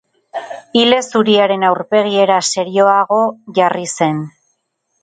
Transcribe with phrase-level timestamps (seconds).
[0.83, 3.21] Ile zuriaren aurpegiera serioago
[3.61, 4.27] jarri zen.